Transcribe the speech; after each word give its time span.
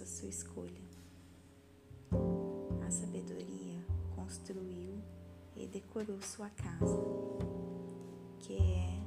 faça 0.00 0.06
sua 0.06 0.28
escolha. 0.28 0.80
A 2.86 2.90
sabedoria 2.90 3.84
construiu 4.14 4.98
e 5.56 5.66
decorou 5.66 6.20
sua 6.22 6.48
casa, 6.50 7.00
que 8.38 8.56
é 8.56 9.00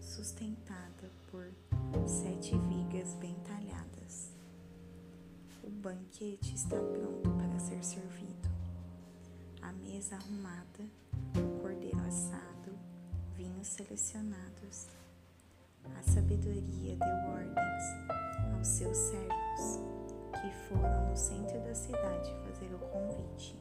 sustentada 0.00 1.10
por 1.30 1.52
sete 2.06 2.56
vigas 2.58 3.14
bem 3.14 3.36
talhadas. 3.44 4.30
O 5.62 5.70
banquete 5.70 6.54
está 6.54 6.76
pronto 6.76 7.30
para 7.30 7.58
ser 7.60 7.84
servido. 7.84 8.48
A 9.60 9.72
mesa 9.72 10.16
arrumada, 10.16 10.84
o 11.36 11.60
cordeiro 11.60 12.00
assado, 12.00 12.72
vinhos 13.36 13.68
selecionados. 13.68 14.88
A 15.96 16.02
sabedoria 16.02 16.96
deu 16.96 17.30
ordens 17.30 17.84
aos 18.54 18.66
seus 18.66 18.96
servos 18.96 20.01
que 20.42 20.50
foram 20.50 21.08
no 21.08 21.16
centro 21.16 21.60
da 21.60 21.72
cidade 21.72 22.34
fazer 22.44 22.74
o 22.74 22.78
convite. 22.78 23.56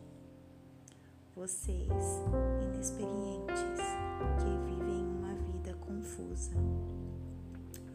Vocês, 1.35 1.87
inexperientes, 2.63 3.85
que 4.39 4.57
vivem 4.65 5.05
uma 5.05 5.35
vida 5.35 5.75
confusa, 5.75 6.53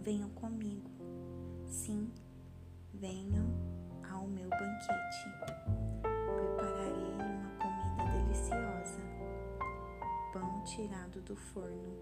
venham 0.00 0.30
comigo. 0.30 0.88
Sim, 1.66 2.12
venham 2.95 3.46
ao 4.09 4.28
meu 4.28 4.48
banquete. 4.48 5.28
Prepararei 6.37 7.12
uma 7.14 7.50
comida 7.59 8.12
deliciosa, 8.12 9.02
pão 10.32 10.62
tirado 10.62 11.20
do 11.23 11.34
forno, 11.34 11.96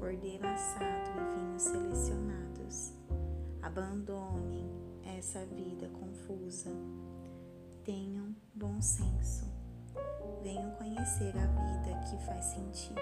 cordeiro 0.00 0.48
assado 0.48 1.10
e 1.16 1.38
vinhos 1.38 1.62
selecionados. 1.62 2.92
Abandonem 3.62 4.89
essa 5.16 5.44
vida 5.46 5.88
confusa. 5.88 6.70
Tenham 7.84 8.34
bom 8.54 8.80
senso. 8.80 9.44
Venham 10.42 10.70
conhecer 10.72 11.34
a 11.36 11.46
vida 11.46 12.00
que 12.08 12.26
faz 12.26 12.44
sentido. 12.46 13.00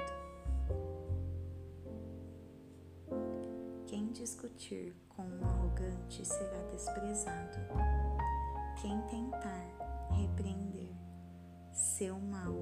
Quem 3.87 4.13
discutir 4.13 4.95
com 5.09 5.23
um 5.23 5.45
arrogante 5.45 6.25
será 6.25 6.63
desprezado. 6.71 7.59
Quem 8.81 9.01
tentar 9.03 10.09
repreender 10.11 10.93
seu 11.73 12.19
mau 12.19 12.55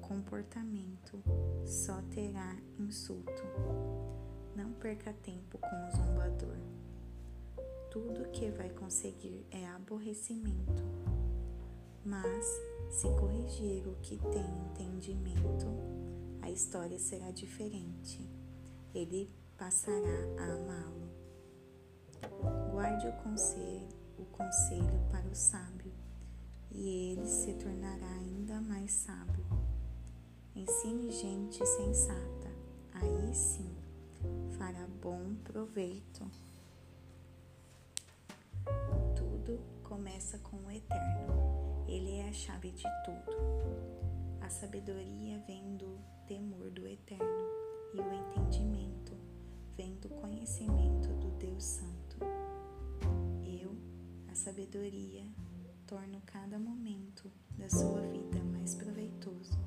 comportamento 0.00 1.22
só 1.64 2.00
terá 2.10 2.56
insulto. 2.78 3.42
Não 4.56 4.72
perca 4.72 5.12
tempo 5.12 5.58
com 5.58 5.86
o 5.86 5.90
zombador. 5.90 6.83
Tudo 7.94 8.28
que 8.32 8.50
vai 8.50 8.68
conseguir 8.70 9.46
é 9.52 9.68
aborrecimento. 9.68 10.82
Mas, 12.04 12.44
se 12.90 13.06
corrigir 13.20 13.86
o 13.86 13.94
que 14.02 14.18
tem 14.18 14.44
entendimento, 14.66 15.68
a 16.42 16.50
história 16.50 16.98
será 16.98 17.30
diferente. 17.30 18.28
Ele 18.92 19.30
passará 19.56 19.94
a 20.40 20.54
amá-lo. 20.54 21.08
Guarde 22.72 23.06
o 23.06 23.12
conselho, 23.22 23.88
o 24.18 24.24
conselho 24.24 25.00
para 25.12 25.28
o 25.28 25.34
sábio, 25.36 25.92
e 26.72 27.12
ele 27.12 27.28
se 27.28 27.54
tornará 27.54 28.10
ainda 28.10 28.60
mais 28.60 28.90
sábio. 28.90 29.46
Ensine 30.56 31.12
gente 31.12 31.64
sensata, 31.64 32.50
aí 32.92 33.32
sim 33.32 33.72
fará 34.58 34.84
bom 35.00 35.36
proveito. 35.44 36.28
Tudo 39.16 39.60
começa 39.82 40.38
com 40.38 40.56
o 40.56 40.70
Eterno, 40.70 41.84
ele 41.86 42.18
é 42.18 42.28
a 42.28 42.32
chave 42.32 42.70
de 42.70 42.84
tudo. 43.04 43.36
A 44.40 44.48
sabedoria 44.48 45.38
vem 45.46 45.76
do 45.76 45.98
temor 46.26 46.70
do 46.70 46.86
Eterno 46.86 47.24
e 47.94 48.00
o 48.00 48.12
entendimento 48.12 49.16
vem 49.76 49.94
do 49.96 50.08
conhecimento 50.08 51.08
do 51.14 51.30
Deus 51.38 51.62
Santo. 51.64 52.18
Eu, 53.44 53.76
a 54.28 54.34
sabedoria, 54.34 55.24
torno 55.86 56.20
cada 56.26 56.58
momento 56.58 57.30
da 57.58 57.68
sua 57.68 58.00
vida 58.02 58.42
mais 58.44 58.74
proveitoso 58.74 59.58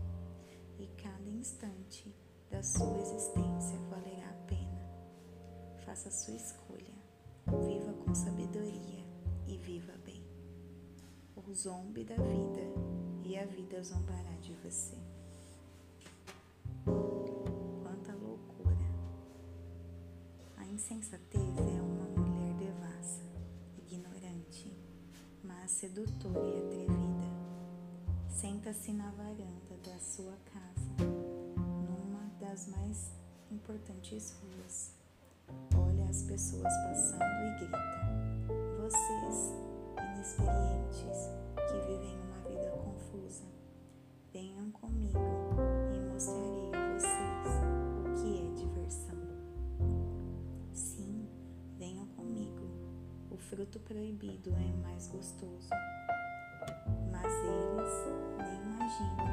e 0.79 0.87
cada 1.01 1.29
instante 1.29 2.15
da 2.49 2.63
sua 2.63 2.99
existência 2.99 3.77
valerá 3.89 4.29
a 4.29 4.45
pena. 4.47 4.87
Faça 5.85 6.09
a 6.09 6.11
sua 6.11 6.35
escolha, 6.35 6.95
com 8.07 8.15
sabedoria 8.15 9.03
e 9.45 9.57
viva 9.57 9.93
bem. 10.05 10.23
O 11.35 11.53
zombe 11.53 12.05
da 12.05 12.15
vida 12.15 12.61
e 13.23 13.37
a 13.37 13.45
vida 13.45 13.83
zombará 13.83 14.35
de 14.41 14.53
você. 14.63 14.97
insensatez 20.77 21.57
é 21.57 21.81
uma 21.81 22.05
mulher 22.05 22.53
devassa, 22.53 23.23
ignorante, 23.77 24.71
mas 25.43 25.71
sedutora 25.71 26.39
e 26.39 26.59
atrevida. 26.59 27.27
Senta-se 28.29 28.93
na 28.93 29.09
varanda 29.09 29.75
da 29.83 29.97
sua 29.97 30.37
casa, 30.53 31.03
numa 31.03 32.29
das 32.39 32.67
mais 32.67 33.11
importantes 33.49 34.37
ruas. 34.39 34.93
Olha 35.75 35.96
as 36.09 36.23
pessoas 36.23 36.73
passando 36.83 37.23
e 37.23 37.59
grita: 37.59 37.77
Vocês, 38.81 39.53
inexperientes, 40.13 41.29
que 41.67 41.79
vivem 41.87 42.19
uma 42.21 42.49
vida 42.49 42.71
confusa, 42.71 43.45
venham 44.31 44.71
comigo 44.71 45.19
e 45.93 45.99
mostrarei 46.11 46.71
a 46.73 46.93
vocês 46.93 47.47
o 48.05 48.21
que 48.21 48.47
é 48.47 48.53
diversão. 48.55 49.17
fruto 53.49 53.79
proibido 53.79 54.51
é 54.51 54.87
mais 54.87 55.07
gostoso. 55.07 55.69
Mas 57.11 57.33
eles 57.33 57.93
nem 58.37 58.61
imaginam 58.61 59.27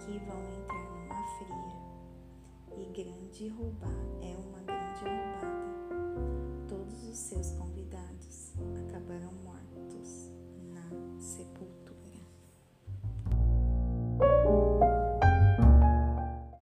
que 0.00 0.18
vão 0.26 0.42
entrar 0.52 0.90
numa 0.90 1.22
fria. 1.38 1.76
E 2.76 2.86
grande 2.92 3.48
roubar 3.48 3.90
é 4.22 4.36
uma. 4.36 4.55
Todos 6.86 7.08
os 7.08 7.18
seus 7.18 7.50
convidados 7.52 8.52
acabarão 8.86 9.32
mortos. 9.42 9.55